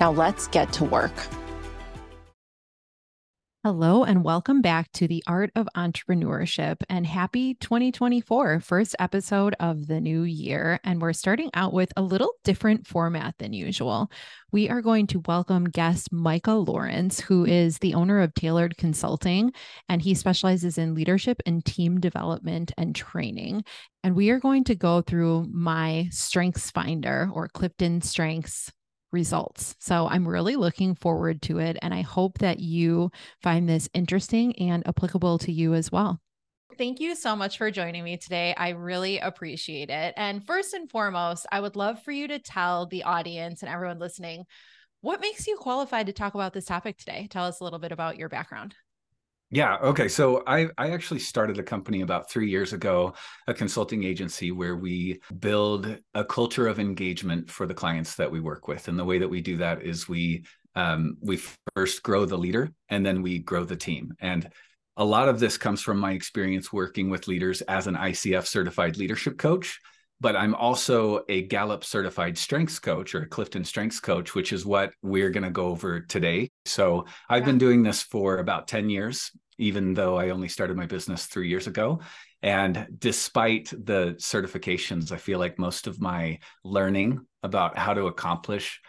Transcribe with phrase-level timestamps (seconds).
[0.00, 1.12] Now let's get to work.
[3.62, 9.86] Hello, and welcome back to the Art of Entrepreneurship and happy 2024, first episode of
[9.86, 10.80] the new year.
[10.82, 14.10] And we're starting out with a little different format than usual.
[14.50, 19.52] We are going to welcome guest Micah Lorenc, who is the owner of Tailored Consulting,
[19.90, 23.64] and he specializes in leadership and team development and training.
[24.02, 28.72] And we are going to go through my Strengths Finder or Clifton Strengths
[29.12, 29.76] results.
[29.78, 31.76] So I'm really looking forward to it.
[31.82, 33.10] And I hope that you
[33.42, 36.20] find this interesting and applicable to you as well.
[36.78, 38.54] Thank you so much for joining me today.
[38.56, 40.14] I really appreciate it.
[40.16, 43.98] And first and foremost, I would love for you to tell the audience and everyone
[43.98, 44.44] listening
[45.02, 47.26] what makes you qualified to talk about this topic today.
[47.30, 48.74] Tell us a little bit about your background.
[49.52, 49.78] Yeah.
[49.82, 50.06] Okay.
[50.06, 53.14] So I I actually started a company about three years ago,
[53.48, 58.38] a consulting agency where we build a culture of engagement for the clients that we
[58.38, 60.44] work with, and the way that we do that is we
[60.76, 61.40] um, we
[61.74, 64.14] first grow the leader, and then we grow the team.
[64.20, 64.48] And
[64.96, 68.98] a lot of this comes from my experience working with leaders as an ICF certified
[68.98, 69.80] leadership coach
[70.20, 74.66] but I'm also a Gallup certified strengths coach or a Clifton strengths coach, which is
[74.66, 76.50] what we're going to go over today.
[76.66, 77.46] So I've yeah.
[77.46, 81.48] been doing this for about 10 years, even though I only started my business three
[81.48, 82.00] years ago.
[82.42, 88.80] And despite the certifications, I feel like most of my learning about how to accomplish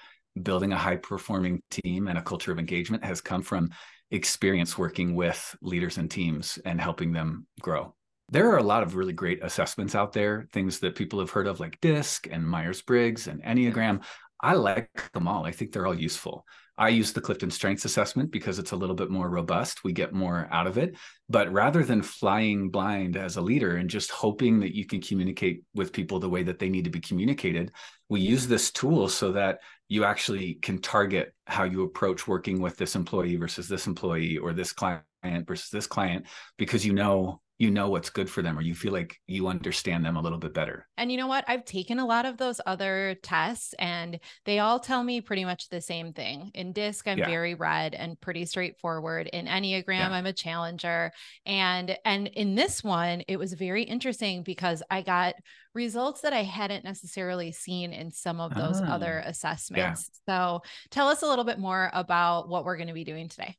[0.41, 3.69] building a high performing team and a culture of engagement has come from
[4.11, 7.93] experience working with leaders and teams and helping them grow
[8.31, 11.47] there are a lot of really great assessments out there, things that people have heard
[11.47, 14.03] of like DISC and Myers Briggs and Enneagram.
[14.41, 15.45] I like them all.
[15.45, 16.45] I think they're all useful.
[16.77, 19.83] I use the Clifton Strengths Assessment because it's a little bit more robust.
[19.83, 20.95] We get more out of it.
[21.29, 25.63] But rather than flying blind as a leader and just hoping that you can communicate
[25.75, 27.71] with people the way that they need to be communicated,
[28.09, 29.59] we use this tool so that
[29.89, 34.53] you actually can target how you approach working with this employee versus this employee or
[34.53, 35.03] this client
[35.45, 36.25] versus this client
[36.57, 40.03] because you know you know what's good for them or you feel like you understand
[40.03, 40.87] them a little bit better.
[40.97, 41.45] And you know what?
[41.47, 45.69] I've taken a lot of those other tests and they all tell me pretty much
[45.69, 46.49] the same thing.
[46.55, 47.27] In DISC, I'm yeah.
[47.27, 49.27] very red and pretty straightforward.
[49.27, 50.09] In Enneagram, yeah.
[50.09, 51.11] I'm a challenger.
[51.45, 55.35] And and in this one, it was very interesting because I got
[55.75, 58.85] results that I hadn't necessarily seen in some of those oh.
[58.85, 59.29] other ah.
[59.29, 60.09] assessments.
[60.27, 60.33] Yeah.
[60.33, 63.55] So tell us a little bit more about what we're going to be doing today.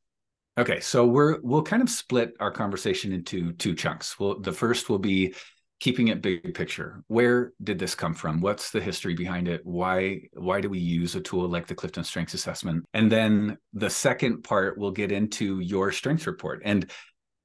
[0.59, 4.19] Okay, so we're we'll kind of split our conversation into two chunks.
[4.21, 5.35] Well, the first will be
[5.81, 7.03] keeping it big picture.
[7.09, 8.41] Where did this come from?
[8.41, 9.63] What's the history behind it?
[9.65, 12.85] Why why do we use a tool like the Clifton Strengths Assessment?
[12.93, 16.63] And then the second part will get into your strengths report.
[16.65, 16.91] And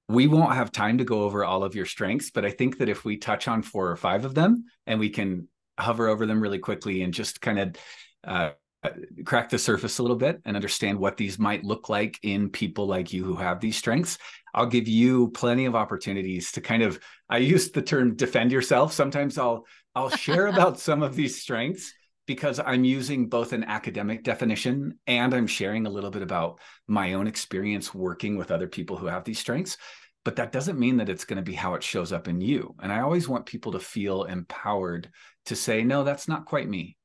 [0.09, 2.89] we won't have time to go over all of your strengths, but I think that
[2.89, 5.47] if we touch on four or five of them and we can
[5.79, 7.75] hover over them really quickly and just kind of
[8.23, 8.49] uh,
[8.83, 8.89] Uh,
[9.25, 12.85] crack the surface a little bit and understand what these might look like in people
[12.85, 14.19] like you who have these strengths.
[14.53, 18.93] I'll give you plenty of opportunities to kind of i use the term defend yourself.
[18.93, 21.91] Sometimes i'll i'll share about some of these strengths
[22.27, 27.13] because i'm using both an academic definition and i'm sharing a little bit about my
[27.13, 29.77] own experience working with other people who have these strengths.
[30.23, 32.75] But that doesn't mean that it's going to be how it shows up in you.
[32.83, 35.09] And i always want people to feel empowered
[35.47, 36.96] to say no that's not quite me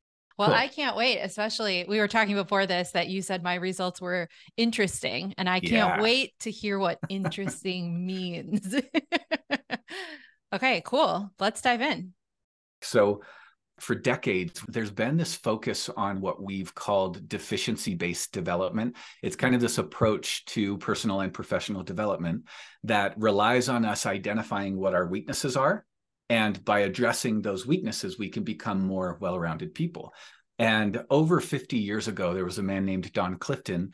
[0.42, 0.58] well, cool.
[0.58, 4.28] I can't wait, especially we were talking before this that you said my results were
[4.56, 6.02] interesting, and I can't yeah.
[6.02, 8.74] wait to hear what interesting means.
[10.52, 11.30] okay, cool.
[11.38, 12.12] Let's dive in.
[12.82, 13.22] So,
[13.78, 18.96] for decades, there's been this focus on what we've called deficiency based development.
[19.22, 22.48] It's kind of this approach to personal and professional development
[22.82, 25.84] that relies on us identifying what our weaknesses are
[26.32, 30.14] and by addressing those weaknesses, we can become more well rounded people.
[30.58, 33.92] And over 50 years ago, there was a man named Don Clifton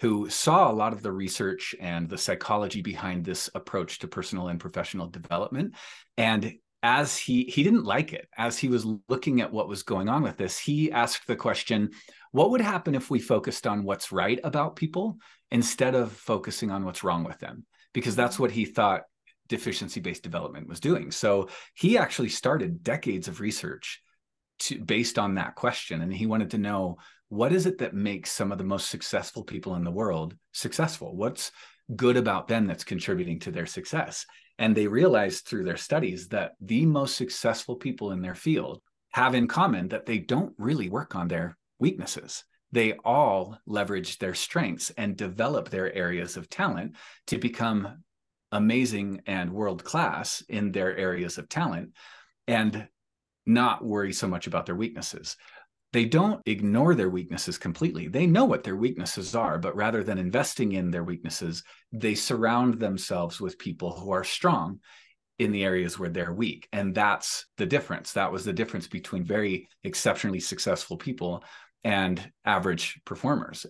[0.00, 4.48] who saw a lot of the research and the psychology behind this approach to personal
[4.48, 5.74] and professional development.
[6.16, 10.06] And as he he didn't like it as he was looking at what was going
[10.06, 11.88] on with this he asked the question
[12.32, 15.16] what would happen if we focused on what's right about people
[15.50, 17.64] instead of focusing on what's wrong with them
[17.94, 19.04] because that's what he thought
[19.48, 21.10] deficiency based development was doing.
[21.10, 24.00] So he actually started decades of research
[24.60, 26.00] to, based on that question.
[26.00, 26.98] And he wanted to know
[27.28, 31.16] what is it that makes some of the most successful people in the world successful?
[31.16, 31.50] What's
[31.94, 34.24] good about them that's contributing to their success?
[34.58, 38.80] And they realized through their studies that the most successful people in their field
[39.12, 42.44] have in common that they don't really work on their weaknesses.
[42.72, 46.96] They all leverage their strengths and develop their areas of talent
[47.28, 48.02] to become
[48.54, 51.90] amazing and world class in their areas of talent
[52.46, 52.88] and
[53.44, 55.36] not worry so much about their weaknesses.
[55.92, 58.08] They don't ignore their weaknesses completely.
[58.08, 61.62] They know what their weaknesses are, but rather than investing in their weaknesses,
[61.92, 64.80] they surround themselves with people who are strong
[65.38, 66.68] in the areas where they're weak.
[66.72, 68.12] And that's the difference.
[68.12, 71.44] That was the difference between very exceptionally successful people
[71.82, 73.66] and average performers.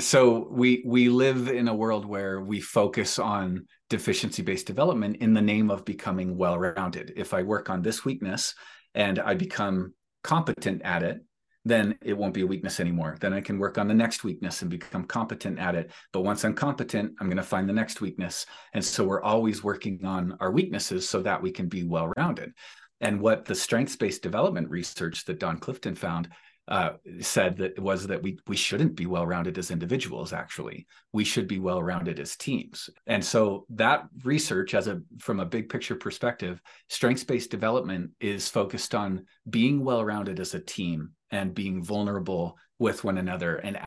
[0.00, 5.34] So we we live in a world where we focus on deficiency based development in
[5.34, 7.12] the name of becoming well rounded.
[7.16, 8.54] If I work on this weakness
[8.94, 9.94] and I become
[10.24, 11.18] competent at it,
[11.64, 13.16] then it won't be a weakness anymore.
[13.20, 15.92] Then I can work on the next weakness and become competent at it.
[16.12, 18.46] But once I'm competent, I'm going to find the next weakness.
[18.72, 22.52] And so we're always working on our weaknesses so that we can be well rounded.
[23.00, 26.28] And what the strengths based development research that Don Clifton found
[26.68, 30.32] uh, said that was that we we shouldn't be well rounded as individuals.
[30.32, 32.88] Actually, we should be well rounded as teams.
[33.06, 38.48] And so that research, as a from a big picture perspective, strengths based development is
[38.48, 43.78] focused on being well rounded as a team and being vulnerable with one another and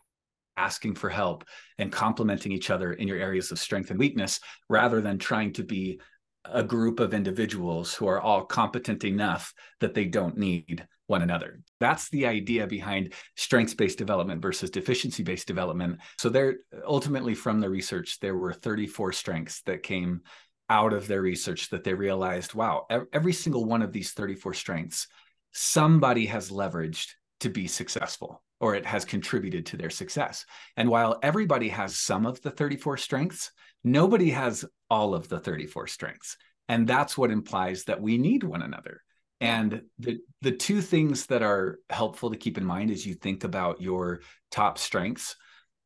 [0.56, 1.44] asking for help
[1.78, 5.62] and complementing each other in your areas of strength and weakness rather than trying to
[5.62, 6.00] be
[6.44, 11.60] a group of individuals who are all competent enough that they don't need one another.
[11.80, 16.00] That's the idea behind strengths based development versus deficiency based development.
[16.18, 16.56] So, there
[16.86, 20.22] ultimately from the research, there were 34 strengths that came
[20.70, 25.08] out of their research that they realized wow, every single one of these 34 strengths,
[25.52, 27.08] somebody has leveraged
[27.40, 30.44] to be successful or it has contributed to their success.
[30.76, 33.52] And while everybody has some of the 34 strengths,
[33.84, 36.36] nobody has all of the 34 strengths.
[36.68, 39.02] And that's what implies that we need one another.
[39.40, 43.44] And the the two things that are helpful to keep in mind as you think
[43.44, 44.20] about your
[44.50, 45.36] top strengths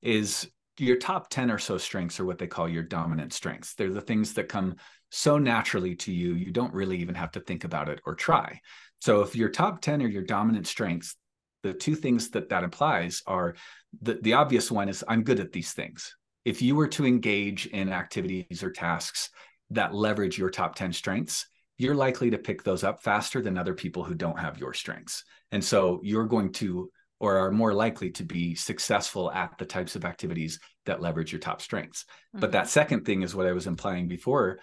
[0.00, 3.75] is your top 10 or so strengths are what they call your dominant strengths.
[3.75, 4.77] They're the things that come
[5.11, 8.61] so naturally to you, you don't really even have to think about it or try.
[9.00, 11.17] So if your top 10 are your dominant strengths,
[11.62, 13.55] the two things that that implies are
[14.00, 16.17] the, the obvious one is I'm good at these things.
[16.44, 19.31] If you were to engage in activities or tasks
[19.71, 21.47] that leverage your top 10 strengths,
[21.79, 25.25] you're likely to pick those up faster than other people who don't have your strengths.
[25.50, 26.91] And so you're going to
[27.23, 31.39] or are more likely to be successful at the types of activities that leverage your
[31.39, 32.03] top strengths.
[32.03, 32.41] Mm-hmm.
[32.41, 34.59] But that second thing is what I was implying before.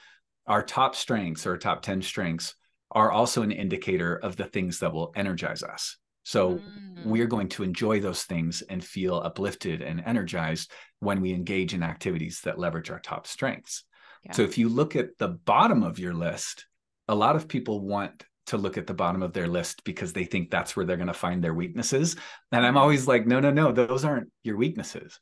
[0.45, 2.55] Our top strengths or top 10 strengths
[2.91, 5.97] are also an indicator of the things that will energize us.
[6.29, 7.05] So mm.
[7.05, 11.81] we're going to enjoy those things and feel uplifted and energized when we engage in
[11.81, 13.83] activities that leverage our top strengths.
[14.23, 14.33] Yeah.
[14.33, 16.67] So if you look at the bottom of your list,
[17.07, 20.23] a lot of people want to look at the bottom of their list because they
[20.23, 22.15] think that's where they're going to find their weaknesses.
[22.51, 25.19] And I'm always like, no, no, no, those aren't your weaknesses.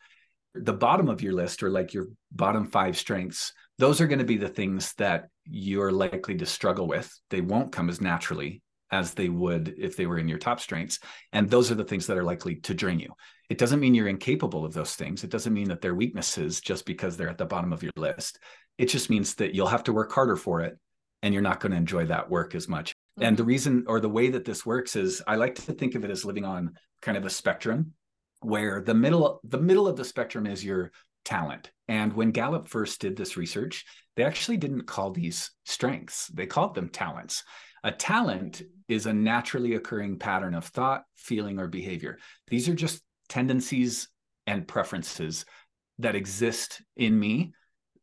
[0.56, 4.26] The bottom of your list, or like your bottom five strengths, those are going to
[4.26, 7.10] be the things that you're likely to struggle with.
[7.30, 8.62] They won't come as naturally
[8.92, 11.00] as they would if they were in your top strengths.
[11.34, 13.14] And those are the things that are likely to drain you.
[13.50, 15.24] It doesn't mean you're incapable of those things.
[15.24, 18.40] It doesn't mean that they're weaknesses just because they're at the bottom of your list.
[18.78, 20.78] It just means that you'll have to work harder for it
[21.24, 22.92] and you're not going to enjoy that work as much.
[22.92, 23.24] Mm-hmm.
[23.24, 26.04] And the reason or the way that this works is I like to think of
[26.04, 27.94] it as living on kind of a spectrum
[28.42, 30.92] where the middle the middle of the spectrum is your
[31.26, 31.72] talent.
[31.88, 33.86] And when Gallup first did this research,
[34.16, 36.28] they actually didn't call these strengths.
[36.28, 37.44] They called them talents.
[37.84, 42.18] A talent is a naturally occurring pattern of thought, feeling, or behavior.
[42.48, 44.10] These are just tendencies
[44.46, 45.46] and preferences
[46.00, 47.54] that exist in me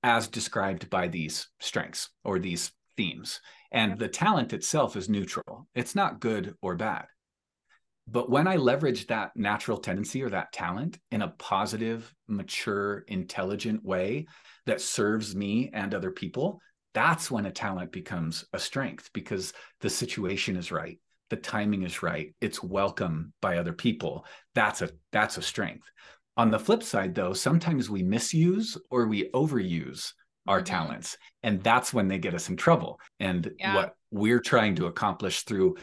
[0.03, 3.41] as described by these strengths or these themes.
[3.73, 7.07] And the talent itself is neutral, it's not good or bad.
[8.07, 13.83] But when I leverage that natural tendency or that talent in a positive, mature, intelligent
[13.83, 14.27] way
[14.67, 16.61] that serves me and other people,
[16.95, 20.99] that's when a talent becomes a strength because the situation is right
[21.31, 24.25] the timing is right it's welcome by other people
[24.55, 25.91] that's a that's a strength
[26.37, 30.13] on the flip side though sometimes we misuse or we overuse
[30.47, 30.65] our mm-hmm.
[30.65, 33.75] talents and that's when they get us in trouble and yeah.
[33.75, 35.77] what we're trying to accomplish through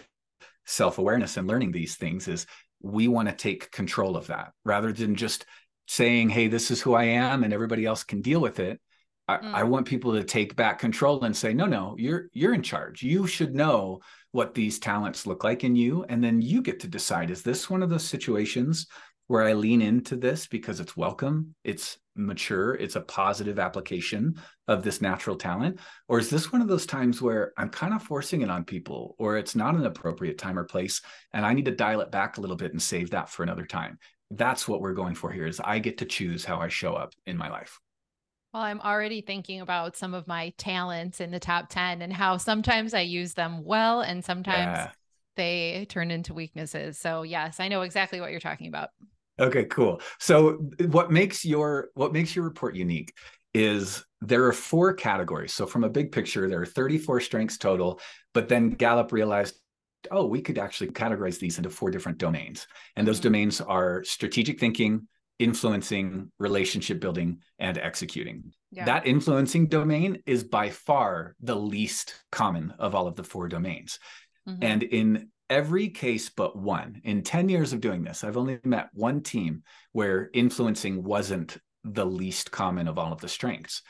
[0.66, 2.46] self-awareness and learning these things is
[2.82, 5.46] we want to take control of that rather than just
[5.88, 8.80] saying hey this is who i am and everybody else can deal with it
[9.32, 9.54] I, mm.
[9.54, 13.04] I want people to take back control and say, no, no, you're you're in charge.
[13.04, 16.88] You should know what these talents look like in you, and then you get to
[16.88, 18.88] decide: is this one of those situations
[19.28, 24.36] where I lean into this because it's welcome, it's mature, it's a positive application
[24.68, 25.80] of this natural talent?
[26.10, 29.16] Or is this one of those times where I'm kind of forcing it on people,
[29.20, 32.38] or it's not an appropriate time or place, and I need to dial it back
[32.38, 34.00] a little bit and save that for another time?
[34.32, 37.14] That's what we're going for here is I get to choose how I show up
[37.26, 37.80] in my life.
[38.54, 42.36] Well, I'm already thinking about some of my talents in the top 10 and how
[42.38, 44.92] sometimes I use them well and sometimes yeah.
[45.38, 47.00] they turn into weaknesses.
[47.00, 48.90] So, yes, I know exactly what you're talking about.
[49.40, 50.02] Okay, cool.
[50.20, 53.14] So, what makes your what makes your report unique
[53.54, 55.54] is there are four categories.
[55.54, 58.02] So, from a big picture, there are 34 strengths total,
[58.34, 59.56] but then Gallup realized
[60.10, 62.66] oh, we could actually categorize these into four different domains.
[62.96, 63.24] And those mm-hmm.
[63.24, 65.08] domains are strategic thinking,
[65.42, 68.54] influencing, relationship building, and executing.
[68.72, 68.86] Yeah.
[68.86, 74.00] That influencing domain is by far the least common of all of the four domains.
[74.48, 74.64] Mm-hmm.
[74.64, 78.90] And in every case but one, in 10 years of doing this, I've only met
[78.94, 83.82] one team where influencing wasn't the least common of all of the strengths.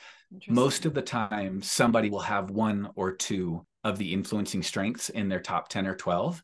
[0.48, 5.28] Most of the time, somebody will have one or two of the influencing strengths in
[5.28, 6.42] their top 10 or 12.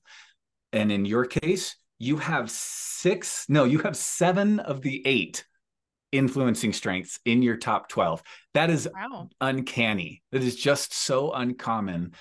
[0.74, 5.46] And in your case, you have six, no, you have seven of the eight
[6.12, 8.24] influencing strengths in your top 12.
[8.54, 9.30] That is wow.
[9.42, 10.24] uncanny.
[10.32, 12.14] That is just so uncommon.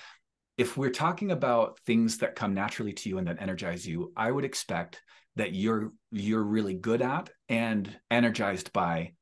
[0.57, 4.31] If we're talking about things that come naturally to you and that energize you, I
[4.31, 5.01] would expect
[5.35, 9.13] that you're you're really good at and energized by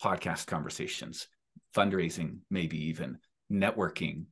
[0.00, 1.26] podcast conversations,
[1.76, 3.18] fundraising, maybe even
[3.50, 4.26] networking,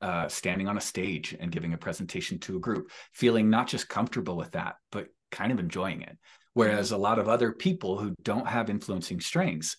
[0.00, 3.88] uh, standing on a stage and giving a presentation to a group, feeling not just
[3.88, 6.16] comfortable with that, but kind of enjoying it.
[6.54, 6.96] Whereas mm-hmm.
[6.96, 9.76] a lot of other people who don't have influencing strengths,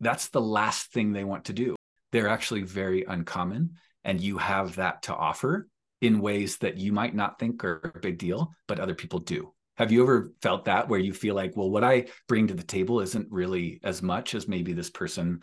[0.00, 1.76] that's the last thing they want to do.
[2.12, 3.74] They're actually very uncommon,
[4.04, 5.68] and you have that to offer
[6.00, 9.52] in ways that you might not think are a big deal, but other people do.
[9.76, 12.62] Have you ever felt that where you feel like, well, what I bring to the
[12.62, 15.42] table isn't really as much as maybe this person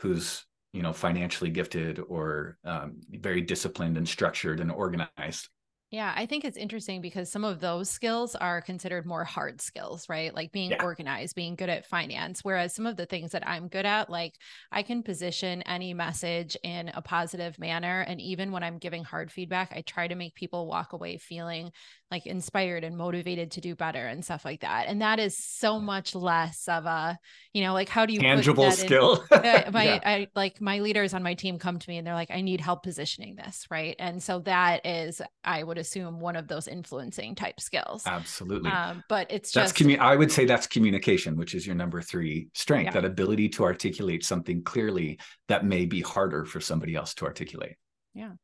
[0.00, 5.48] who's you know financially gifted or um, very disciplined and structured and organized
[5.94, 10.08] yeah, I think it's interesting because some of those skills are considered more hard skills,
[10.08, 10.34] right?
[10.34, 10.82] Like being yeah.
[10.82, 12.40] organized, being good at finance.
[12.42, 14.34] Whereas some of the things that I'm good at, like
[14.72, 18.00] I can position any message in a positive manner.
[18.00, 21.70] And even when I'm giving hard feedback, I try to make people walk away feeling
[22.14, 24.86] like inspired and motivated to do better and stuff like that.
[24.86, 27.18] And that is so much less of a,
[27.52, 29.24] you know, like how do you tangible skill?
[29.32, 29.40] In,
[29.72, 30.00] my, yeah.
[30.04, 32.60] I like my leaders on my team come to me and they're like, I need
[32.60, 33.66] help positioning this.
[33.68, 33.96] Right.
[33.98, 38.04] And so that is, I would assume one of those influencing type skills.
[38.06, 38.70] Absolutely.
[38.70, 42.00] Um, but it's that's just, commu- I would say that's communication, which is your number
[42.00, 43.00] three strength, yeah.
[43.00, 45.18] that ability to articulate something clearly
[45.48, 47.74] that may be harder for somebody else to articulate.
[48.14, 48.34] Yeah.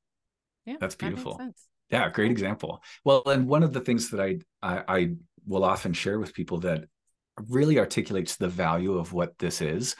[0.67, 0.77] Yeah.
[0.81, 1.37] That's beautiful.
[1.39, 1.53] That
[1.91, 2.83] yeah, great example.
[3.05, 5.15] Well, and one of the things that I, I, I
[5.47, 6.85] will often share with people that
[7.49, 9.97] really articulates the value of what this is.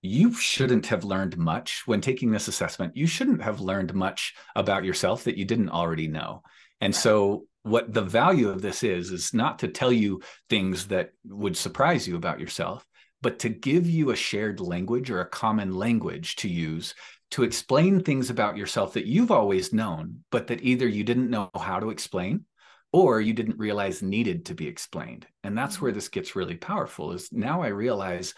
[0.00, 2.96] You shouldn't have learned much when taking this assessment.
[2.96, 6.42] You shouldn't have learned much about yourself that you didn't already know.
[6.80, 11.10] And so what the value of this is is not to tell you things that
[11.24, 12.84] would surprise you about yourself,
[13.20, 16.94] but to give you a shared language or a common language to use
[17.32, 21.50] to explain things about yourself that you've always known, but that either you didn't know
[21.58, 22.44] how to explain
[22.92, 25.26] or you didn't realize needed to be explained.
[25.42, 25.96] And that's where mm-hmm.
[25.96, 28.34] this gets really powerful is now I realize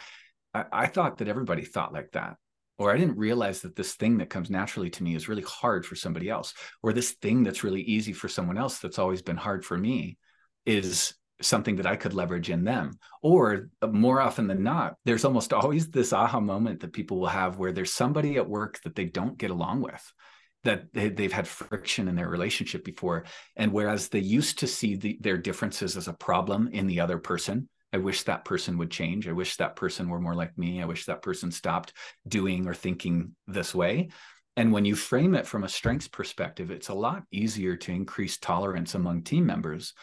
[0.54, 2.36] I, I thought that everybody thought like that.
[2.78, 5.86] Or I didn't realize that this thing that comes naturally to me is really hard
[5.86, 6.54] for somebody else.
[6.82, 10.18] Or this thing that's really easy for someone else that's always been hard for me
[10.66, 12.98] is something that I could leverage in them.
[13.22, 17.26] Or uh, more often than not, there's almost always this aha moment that people will
[17.26, 20.12] have where there's somebody at work that they don't get along with,
[20.64, 23.24] that they, have had friction in their relationship before.
[23.56, 27.18] And whereas they used to see the, their differences as a problem in the other
[27.18, 29.28] person, I wish that person would change.
[29.28, 30.82] I wish that person were more like me.
[30.82, 31.92] I wish that person stopped
[32.26, 34.08] doing or thinking this way.
[34.56, 38.38] And when you frame it from a strengths perspective, it's a lot easier to increase
[38.38, 39.94] tolerance among team members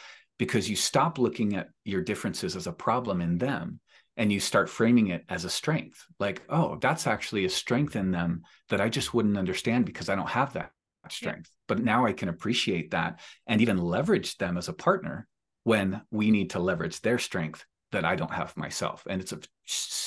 [0.41, 3.79] because you stop looking at your differences as a problem in them
[4.17, 6.03] and you start framing it as a strength.
[6.19, 10.15] Like oh that's actually a strength in them that i just wouldn't understand because i
[10.15, 10.71] don't have that
[11.09, 11.47] strength.
[11.51, 11.65] Yeah.
[11.67, 15.27] but now i can appreciate that and even leverage them as a partner
[15.63, 19.05] when we need to leverage their strength that i don't have myself.
[19.07, 19.39] And it's a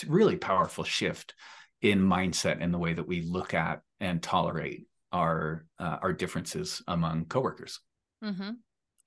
[0.09, 1.33] really powerful shift
[1.81, 6.83] in mindset and the way that we look at and tolerate our uh, our differences
[6.89, 7.79] among coworkers.
[8.25, 8.51] Mm-hmm.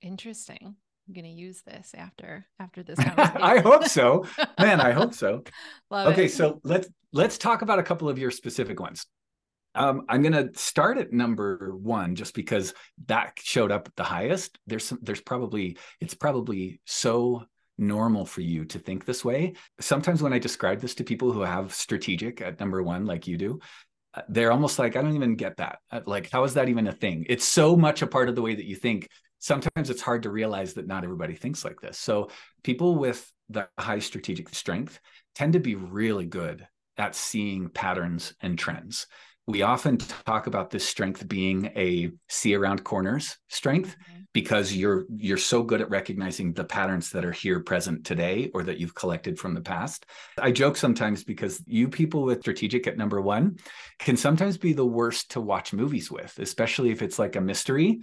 [0.00, 0.76] interesting
[1.08, 4.26] I'm gonna use this after after this I hope so.
[4.58, 5.42] Man, I hope so.
[5.90, 6.32] Love okay, it.
[6.32, 9.06] so let's let's talk about a couple of your specific ones.
[9.74, 12.74] Um, I'm gonna start at number one just because
[13.06, 14.58] that showed up the highest.
[14.66, 17.44] There's some, there's probably it's probably so
[17.78, 19.54] normal for you to think this way.
[19.80, 23.38] Sometimes when I describe this to people who have strategic at number one, like you
[23.38, 23.60] do,
[24.14, 25.78] uh, they're almost like, I don't even get that.
[25.90, 27.24] Uh, like, how is that even a thing?
[27.28, 29.08] It's so much a part of the way that you think.
[29.38, 31.98] Sometimes it's hard to realize that not everybody thinks like this.
[31.98, 32.30] So,
[32.62, 35.00] people with the high strategic strength
[35.34, 36.66] tend to be really good
[36.96, 39.06] at seeing patterns and trends
[39.48, 44.20] we often talk about this strength being a see around corners strength mm-hmm.
[44.34, 48.62] because you're you're so good at recognizing the patterns that are here present today or
[48.62, 50.06] that you've collected from the past
[50.38, 53.56] i joke sometimes because you people with strategic at number 1
[53.98, 58.00] can sometimes be the worst to watch movies with especially if it's like a mystery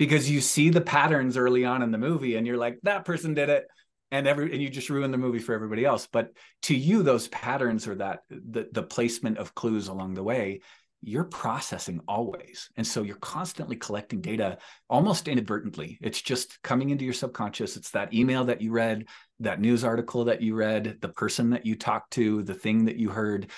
[0.00, 3.34] because you see the patterns early on in the movie and you're like that person
[3.34, 3.66] did it
[4.10, 6.30] and every and you just ruin the movie for everybody else but
[6.62, 10.60] to you those patterns or that the, the placement of clues along the way
[11.02, 12.68] you're processing always.
[12.76, 14.58] And so you're constantly collecting data
[14.90, 15.98] almost inadvertently.
[16.02, 17.78] It's just coming into your subconscious.
[17.78, 19.06] It's that email that you read,
[19.38, 22.96] that news article that you read, the person that you talked to, the thing that
[22.96, 23.50] you heard.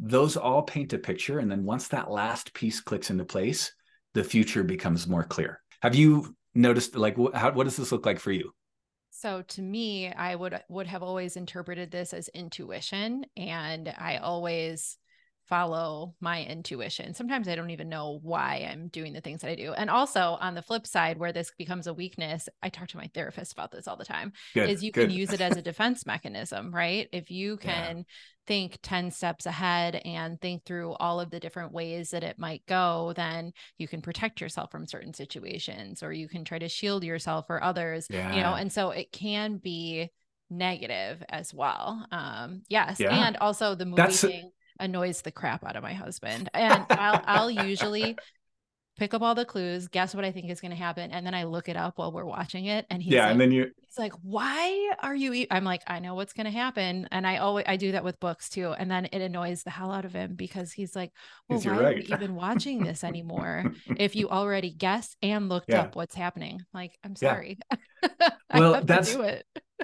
[0.00, 1.40] Those all paint a picture.
[1.40, 3.70] And then once that last piece clicks into place,
[4.14, 5.60] the future becomes more clear.
[5.82, 8.52] Have you noticed, like, how, what does this look like for you?
[9.10, 14.96] So to me, I would would have always interpreted this as intuition, and I always
[15.48, 17.14] follow my intuition.
[17.14, 19.72] Sometimes I don't even know why I'm doing the things that I do.
[19.72, 23.10] And also on the flip side, where this becomes a weakness, I talk to my
[23.14, 25.08] therapist about this all the time, good, is you good.
[25.08, 27.08] can use it as a defense mechanism, right?
[27.12, 28.02] If you can yeah.
[28.46, 32.64] think 10 steps ahead and think through all of the different ways that it might
[32.66, 37.04] go, then you can protect yourself from certain situations or you can try to shield
[37.04, 38.34] yourself or others, yeah.
[38.34, 40.10] you know, and so it can be
[40.50, 42.06] negative as well.
[42.10, 43.00] Um, yes.
[43.00, 43.26] Yeah.
[43.26, 44.50] And also the movie That's, thing
[44.80, 46.48] annoys the crap out of my husband.
[46.54, 48.16] And I'll I'll usually
[48.98, 51.34] pick up all the clues, guess what I think is going to happen, and then
[51.34, 52.84] I look it up while we're watching it.
[52.90, 55.46] And he's yeah, like, and then you he's like, "Why are you?" E-?
[55.50, 58.20] I'm like, "I know what's going to happen," and I always I do that with
[58.20, 58.72] books too.
[58.72, 61.12] And then it annoys the hell out of him because he's like,
[61.48, 61.84] "Well, why right.
[61.84, 65.82] are you even watching this anymore if you already guessed and looked yeah.
[65.82, 67.58] up what's happening?" Like, I'm sorry.
[68.50, 68.60] Yeah.
[68.60, 69.16] well, that's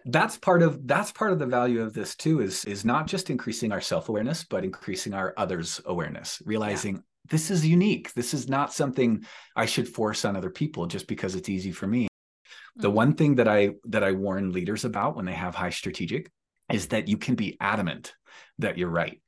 [0.07, 3.30] that's part of that's part of the value of this too is is not just
[3.30, 7.00] increasing our self-awareness but increasing our others awareness realizing yeah.
[7.30, 8.12] this is unique.
[8.14, 9.24] This is not something
[9.57, 12.04] i should force on other people just because it's easy for me.
[12.04, 12.83] Mm-hmm.
[12.83, 16.30] the one thing that i that i warn leaders about when they have high strategic
[16.72, 18.14] is that you can be adamant
[18.59, 19.20] that you're right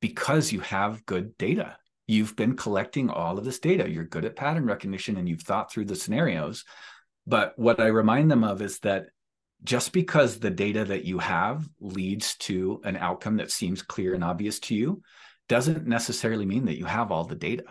[0.00, 1.76] because you have good data.
[2.06, 3.88] You've been collecting all of this data.
[3.88, 6.64] You're good at pattern recognition and you've thought through the scenarios.
[7.26, 9.06] But what i remind them of is that
[9.64, 14.22] just because the data that you have leads to an outcome that seems clear and
[14.22, 15.02] obvious to you
[15.48, 17.64] doesn't necessarily mean that you have all the data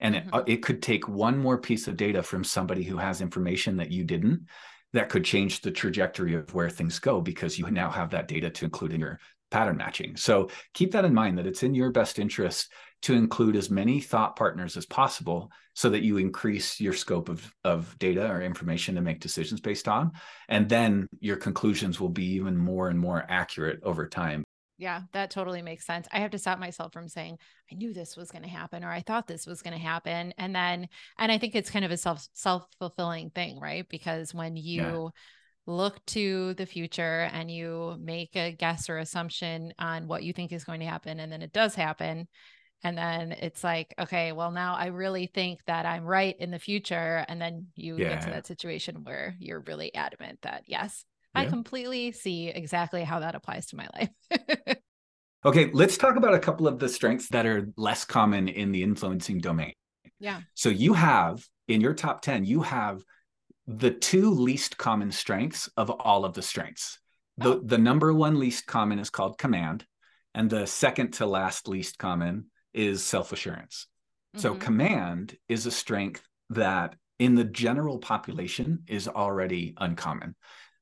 [0.00, 0.36] and mm-hmm.
[0.36, 3.90] it, it could take one more piece of data from somebody who has information that
[3.90, 4.46] you didn't
[4.92, 8.50] that could change the trajectory of where things go because you now have that data
[8.50, 9.18] to include in your
[9.52, 13.56] pattern matching so keep that in mind that it's in your best interest to include
[13.56, 18.28] as many thought partners as possible so that you increase your scope of, of data
[18.28, 20.12] or information to make decisions based on.
[20.48, 24.44] And then your conclusions will be even more and more accurate over time.
[24.78, 26.08] Yeah, that totally makes sense.
[26.12, 27.38] I have to stop myself from saying,
[27.70, 30.32] I knew this was going to happen or I thought this was going to happen.
[30.38, 30.88] And then,
[31.18, 33.86] and I think it's kind of a self self fulfilling thing, right?
[33.88, 35.08] Because when you, yeah
[35.66, 40.52] look to the future and you make a guess or assumption on what you think
[40.52, 42.26] is going to happen and then it does happen
[42.82, 46.58] and then it's like okay well now i really think that i'm right in the
[46.58, 48.08] future and then you yeah.
[48.08, 51.42] get to that situation where you're really adamant that yes yeah.
[51.42, 54.76] i completely see exactly how that applies to my life
[55.44, 58.82] okay let's talk about a couple of the strengths that are less common in the
[58.82, 59.72] influencing domain
[60.18, 63.00] yeah so you have in your top 10 you have
[63.66, 66.98] the two least common strengths of all of the strengths
[67.38, 67.60] the, oh.
[67.64, 69.86] the number one least common is called command
[70.34, 73.86] and the second to last least common is self assurance.
[74.34, 74.42] Mm-hmm.
[74.42, 80.34] So, command is a strength that in the general population is already uncommon,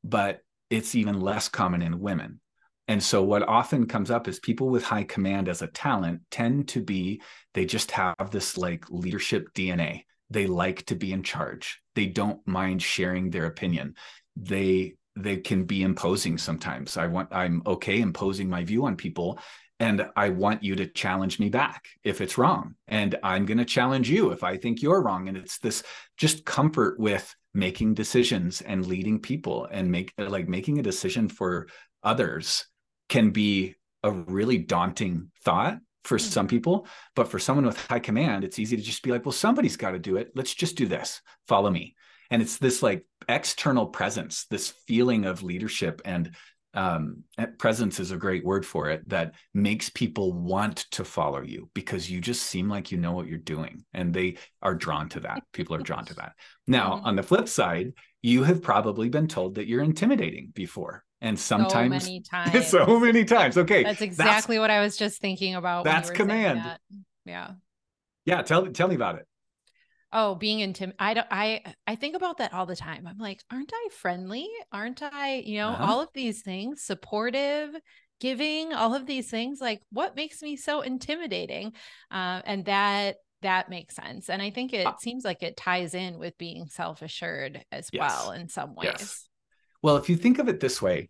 [0.05, 0.41] but
[0.71, 2.41] it's even less common in women.
[2.87, 6.69] And so, what often comes up is people with high command as a talent tend
[6.69, 7.23] to be,
[7.55, 10.05] they just have this like leadership DNA.
[10.31, 11.81] They like to be in charge.
[11.95, 13.95] They don't mind sharing their opinion.
[14.37, 16.97] They they can be imposing sometimes.
[16.97, 19.39] I want I'm okay imposing my view on people
[19.81, 22.75] and I want you to challenge me back if it's wrong.
[22.87, 25.27] And I'm going to challenge you if I think you're wrong.
[25.27, 25.83] And it's this
[26.19, 31.67] just comfort with making decisions and leading people and make like making a decision for
[32.03, 32.67] others
[33.09, 36.31] can be a really daunting thought for mm-hmm.
[36.31, 36.87] some people.
[37.15, 39.93] But for someone with high command, it's easy to just be like, well, somebody's got
[39.93, 40.33] to do it.
[40.35, 41.21] Let's just do this.
[41.47, 41.95] Follow me.
[42.31, 46.35] and it's this like external presence this feeling of leadership and
[46.73, 47.25] um,
[47.59, 52.09] presence is a great word for it that makes people want to follow you because
[52.09, 55.43] you just seem like you know what you're doing and they are drawn to that
[55.53, 56.35] people are drawn to that
[56.69, 57.07] now mm-hmm.
[57.07, 62.05] on the flip side you have probably been told that you're intimidating before and sometimes
[62.05, 62.67] so many times.
[62.67, 63.59] so many times.
[63.59, 66.61] Okay that's exactly that's, what i was just thinking about that's command.
[66.61, 66.81] that.
[67.25, 67.53] yeah.
[68.25, 69.27] Yeah tell tell me about it.
[70.13, 73.07] Oh being intim i don't i i think about that all the time.
[73.07, 74.49] I'm like aren't i friendly?
[74.73, 75.93] Aren't i you know uh-huh.
[75.93, 77.75] all of these things supportive
[78.21, 79.61] giving all of these things?
[79.61, 81.73] Like what makes me so intimidating?
[82.11, 84.29] Uh, and that that makes sense.
[84.29, 88.01] And i think it uh, seems like it ties in with being self-assured as yes.
[88.01, 88.91] well in some ways.
[88.99, 89.30] yes.
[89.83, 91.09] Well if you think of it this way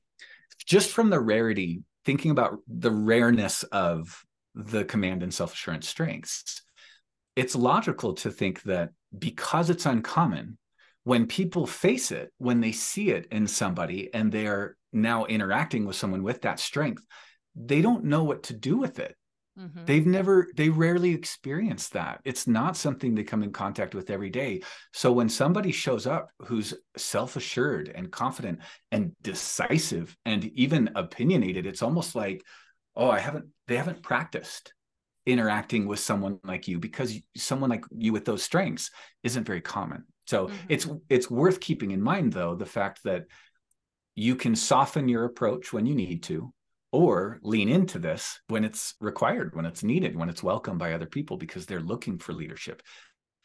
[0.66, 6.62] just from the rarity thinking about the rareness of the command and self-assurance strengths
[7.36, 10.58] it's logical to think that because it's uncommon,
[11.04, 15.86] when people face it, when they see it in somebody and they are now interacting
[15.86, 17.02] with someone with that strength,
[17.54, 19.16] they don't know what to do with it.
[19.60, 19.84] Mm-hmm.
[19.84, 22.20] They've never, they rarely experience that.
[22.24, 24.62] It's not something they come in contact with every day.
[24.92, 31.66] So when somebody shows up who's self assured and confident and decisive and even opinionated,
[31.66, 32.42] it's almost like,
[32.96, 34.72] oh, I haven't, they haven't practiced
[35.26, 38.90] interacting with someone like you because someone like you with those strengths
[39.22, 40.56] isn't very common so mm-hmm.
[40.68, 43.26] it's it's worth keeping in mind though the fact that
[44.14, 46.52] you can soften your approach when you need to
[46.92, 51.06] or lean into this when it's required when it's needed when it's welcomed by other
[51.06, 52.82] people because they're looking for leadership.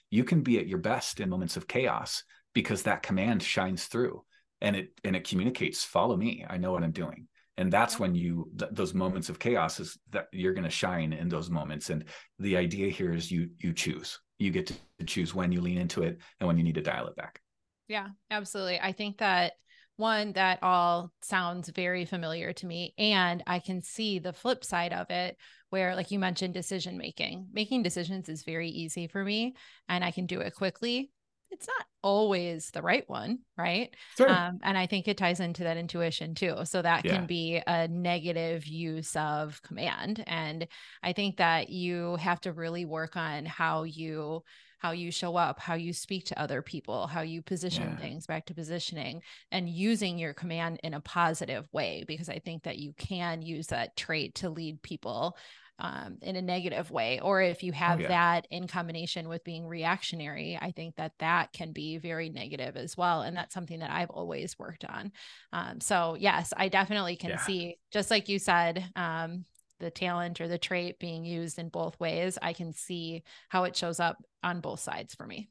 [0.10, 4.24] You can be at your best in moments of chaos because that command shines through
[4.62, 6.46] and it and it communicates follow me.
[6.50, 7.28] I know what i'm doing.
[7.58, 11.14] And that's when you th- those moments of chaos is that you're going to shine
[11.14, 11.90] in those moments.
[11.90, 12.04] And
[12.40, 14.20] the idea here is you you choose.
[14.40, 17.08] You get to choose when you lean into it and when you need to dial
[17.08, 17.40] it back.
[17.88, 18.80] Yeah absolutely.
[18.80, 19.54] I think that
[19.98, 24.94] one that all sounds very familiar to me and i can see the flip side
[24.94, 25.38] of it
[25.70, 29.56] where like you mentioned decision making making decisions is very easy for me
[29.88, 31.12] and i can do it quickly
[31.52, 33.96] it's not always the right one, right?
[34.18, 34.30] Sure.
[34.30, 36.58] Um, and I think it ties into that intuition too.
[36.66, 37.16] So that yeah.
[37.16, 40.24] can be a negative use of command.
[40.28, 40.68] And
[41.02, 44.44] I think that you have to really work on how you
[44.86, 47.98] how you show up, how you speak to other people, how you position yeah.
[47.98, 49.20] things back to positioning
[49.52, 53.68] and using your command in a positive way because I think that you can use
[53.68, 55.36] that trait to lead people
[55.80, 58.08] um, in a negative way or if you oh, have oh, yeah.
[58.10, 62.96] that in combination with being reactionary i think that that can be very negative as
[62.96, 65.12] well and that's something that i've always worked on
[65.52, 67.42] um, so yes i definitely can yeah.
[67.42, 69.44] see just like you said um,
[69.80, 73.76] the talent or the trait being used in both ways i can see how it
[73.76, 75.50] shows up on both sides for me.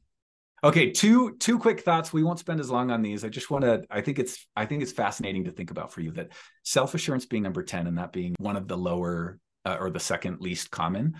[0.63, 2.11] Okay two two quick thoughts.
[2.11, 3.23] We won't spend as long on these.
[3.23, 6.01] I just want to i think it's i think it's fascinating to think about for
[6.01, 6.29] you that
[6.63, 9.99] self assurance being number 10 and that being one of the lower uh, or the
[9.99, 11.15] second least common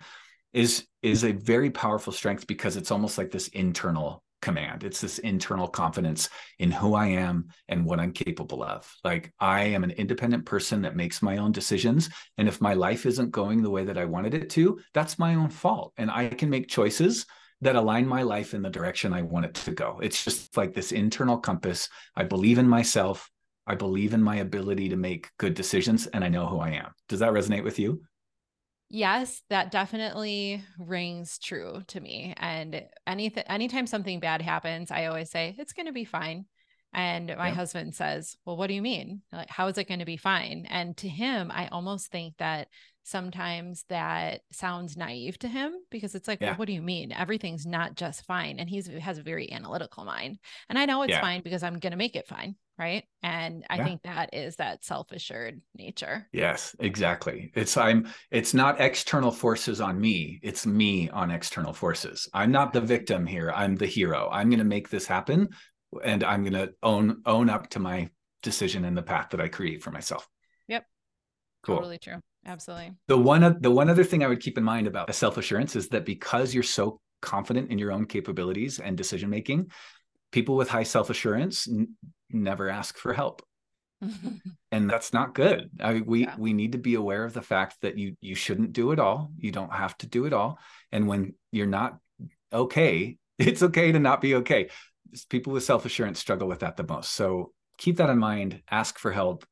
[0.54, 4.84] is is a very powerful strength because it's almost like this internal command.
[4.84, 6.30] It's this internal confidence
[6.60, 8.90] in who i am and what i'm capable of.
[9.04, 13.08] Like i am an independent person that makes my own decisions and if my life
[13.08, 15.94] isn't going the way that i wanted it to that's my own fault.
[15.98, 17.26] And i can make choices
[17.62, 20.00] that align my life in the direction i want it to go.
[20.04, 21.90] It's just like this internal compass.
[22.16, 23.32] I believe in myself.
[23.66, 26.92] I believe in my ability to make good decisions and i know who i am.
[27.10, 28.02] Does that resonate with you
[28.90, 35.30] yes that definitely rings true to me and anything anytime something bad happens i always
[35.30, 36.46] say it's going to be fine
[36.94, 39.22] and my husband says well what do you mean?
[39.32, 40.66] Like how is it going to be fine?
[40.70, 42.70] And to him i almost think that
[43.06, 46.50] sometimes that sounds naive to him because it's like yeah.
[46.50, 47.12] well, what do you mean?
[47.12, 48.60] Everything's not just fine.
[48.60, 50.40] And he's has a very analytical mind.
[50.70, 51.22] And i know it's yeah.
[51.22, 53.06] fine because i'm going to make it fine right?
[53.24, 53.86] And i yeah.
[53.86, 56.28] think that is that self-assured nature.
[56.34, 57.52] Yes exactly.
[57.56, 62.28] It's i'm it's not external forces on me it's me on external forces.
[62.34, 64.30] I'm not the victim here i'm the hero.
[64.32, 65.50] I'm going to make this happen
[66.04, 68.10] and i'm going to own own up to my
[68.42, 70.28] decision and the path that i create for myself.
[70.68, 70.86] Yep.
[71.64, 71.78] Cool.
[71.78, 72.94] Totally true Absolutely.
[73.08, 76.06] The one the one other thing I would keep in mind about self-assurance is that
[76.06, 79.72] because you're so confident in your own capabilities and decision making,
[80.32, 81.96] people with high self-assurance n-
[82.30, 83.42] never ask for help.
[84.72, 85.70] and that's not good.
[85.80, 86.36] I, we yeah.
[86.38, 89.32] we need to be aware of the fact that you you shouldn't do it all.
[89.38, 90.60] You don't have to do it all.
[90.92, 91.98] And when you're not
[92.54, 94.70] okay, it's okay to not be okay.
[95.30, 97.12] People with self-assurance struggle with that the most.
[97.12, 98.62] So keep that in mind.
[98.70, 99.46] Ask for help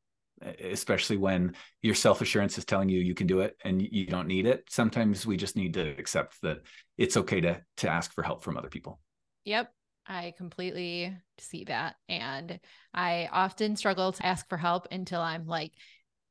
[0.63, 4.27] especially when your self assurance is telling you you can do it and you don't
[4.27, 4.65] need it.
[4.69, 6.59] Sometimes we just need to accept that
[6.97, 8.99] it's okay to to ask for help from other people.
[9.45, 9.71] Yep.
[10.05, 11.95] I completely see that.
[12.09, 12.59] And
[12.93, 15.71] I often struggle to ask for help until I'm like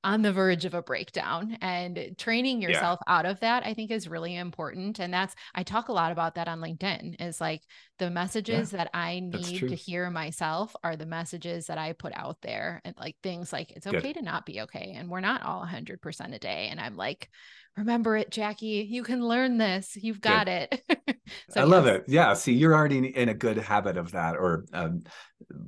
[0.04, 3.14] on the verge of a breakdown and training yourself yeah.
[3.14, 6.34] out of that i think is really important and that's i talk a lot about
[6.34, 7.62] that on linkedin is like
[7.98, 12.12] the messages yeah, that i need to hear myself are the messages that i put
[12.14, 14.14] out there and like things like it's okay Good.
[14.14, 17.28] to not be okay and we're not all 100% a day and i'm like
[17.76, 20.68] remember it jackie you can learn this you've got Good.
[20.72, 20.82] it
[21.50, 21.68] so, i yes.
[21.68, 25.04] love it yeah see you're already in a good habit of that or a um,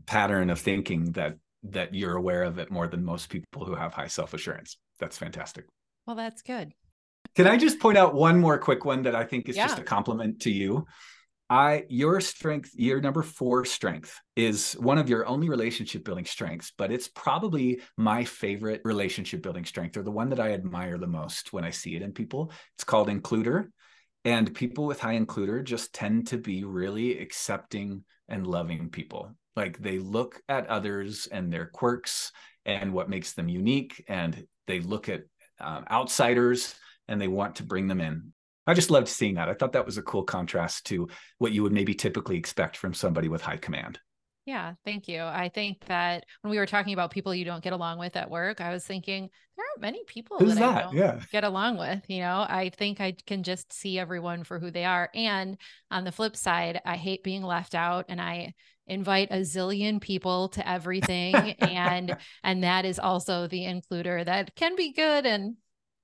[0.06, 1.36] pattern of thinking that
[1.70, 4.76] that you're aware of it more than most people who have high self assurance.
[5.00, 5.66] That's fantastic.
[6.06, 6.72] Well, that's good.
[7.34, 9.66] Can I just point out one more quick one that I think is yeah.
[9.66, 10.86] just a compliment to you?
[11.50, 16.72] I your strength, your number 4 strength is one of your only relationship building strengths,
[16.76, 21.06] but it's probably my favorite relationship building strength or the one that I admire the
[21.06, 22.50] most when I see it in people.
[22.76, 23.68] It's called includer.
[24.24, 29.34] And people with high includer just tend to be really accepting and loving people.
[29.56, 32.32] Like they look at others and their quirks
[32.64, 35.22] and what makes them unique, and they look at
[35.60, 36.74] um, outsiders
[37.08, 38.32] and they want to bring them in.
[38.66, 39.48] I just loved seeing that.
[39.48, 42.94] I thought that was a cool contrast to what you would maybe typically expect from
[42.94, 43.98] somebody with high command.
[44.46, 45.22] Yeah, thank you.
[45.22, 48.30] I think that when we were talking about people you don't get along with at
[48.30, 50.76] work, I was thinking there aren't many people Who's that, that?
[50.76, 51.20] I don't yeah.
[51.32, 52.02] get along with.
[52.08, 55.08] You know, I think I can just see everyone for who they are.
[55.14, 55.56] And
[55.90, 58.52] on the flip side, I hate being left out and I
[58.86, 61.34] invite a zillion people to everything.
[61.34, 65.56] and and that is also the includer that can be good and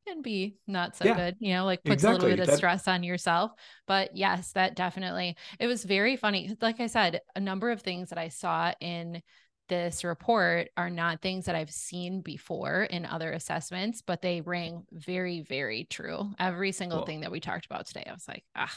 [0.06, 2.10] can be not so yeah, good, you know, like puts exactly.
[2.10, 2.56] a little bit of that...
[2.56, 3.52] stress on yourself.
[3.86, 6.56] But yes, that definitely, it was very funny.
[6.60, 9.22] Like I said, a number of things that I saw in
[9.68, 14.84] this report are not things that I've seen before in other assessments, but they rang
[14.90, 16.32] very, very true.
[16.38, 17.06] Every single cool.
[17.06, 18.76] thing that we talked about today, I was like, ah,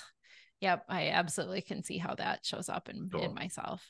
[0.64, 3.22] yep, I absolutely can see how that shows up in, cool.
[3.22, 3.86] in myself.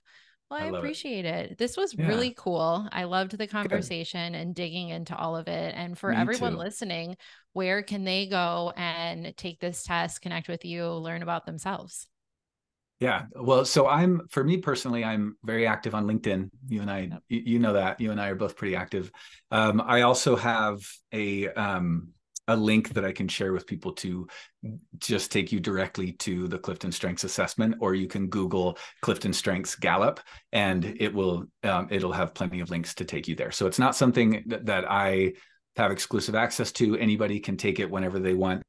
[0.49, 1.51] Well, I, I appreciate it.
[1.51, 1.57] it.
[1.59, 2.07] This was yeah.
[2.07, 2.87] really cool.
[2.91, 4.39] I loved the conversation Good.
[4.39, 5.73] and digging into all of it.
[5.77, 6.57] And for Me everyone too.
[6.57, 7.15] listening,
[7.53, 12.07] where can they go and take this test, connect with you, learn about themselves?
[12.99, 13.25] Yeah.
[13.35, 16.49] Well, so I'm for me personally, I'm very active on LinkedIn.
[16.69, 17.99] You and I, you, know that.
[17.99, 19.11] You and I are both pretty active.
[19.51, 20.79] Um, I also have
[21.11, 22.13] a um,
[22.47, 24.27] a link that I can share with people to
[24.97, 29.75] just take you directly to the Clifton Strengths assessment, or you can Google Clifton Strengths
[29.75, 30.19] Gallup,
[30.51, 33.51] and it will um, it'll have plenty of links to take you there.
[33.51, 35.33] So it's not something that, that I
[35.77, 36.97] have exclusive access to.
[36.97, 38.61] Anybody can take it whenever they want.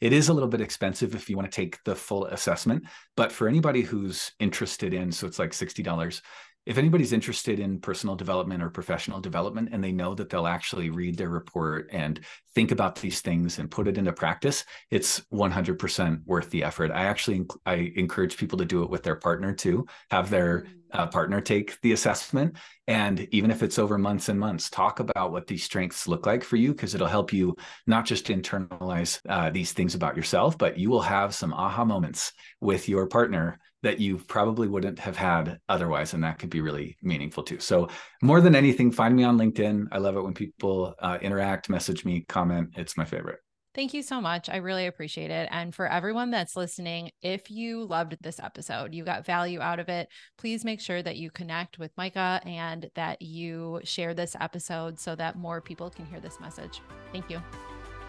[0.00, 2.84] It is a little bit expensive if you want to take the full assessment,
[3.16, 6.20] but for anybody who's interested in, so it's like sixty dollars
[6.68, 10.90] if anybody's interested in personal development or professional development and they know that they'll actually
[10.90, 12.20] read their report and
[12.54, 17.04] think about these things and put it into practice it's 100% worth the effort i
[17.04, 20.68] actually i encourage people to do it with their partner too have their mm.
[20.92, 22.54] uh, partner take the assessment
[22.86, 26.44] and even if it's over months and months talk about what these strengths look like
[26.44, 30.76] for you because it'll help you not just internalize uh, these things about yourself but
[30.76, 35.58] you will have some aha moments with your partner that you probably wouldn't have had
[35.68, 37.88] otherwise and that could be really meaningful too so
[38.22, 42.04] more than anything find me on linkedin i love it when people uh, interact message
[42.04, 43.38] me comment it's my favorite
[43.78, 44.48] Thank you so much.
[44.48, 45.48] I really appreciate it.
[45.52, 49.88] And for everyone that's listening, if you loved this episode, you got value out of
[49.88, 54.98] it, please make sure that you connect with Micah and that you share this episode
[54.98, 56.80] so that more people can hear this message.
[57.12, 57.40] Thank you.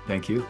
[0.07, 0.43] Thank you.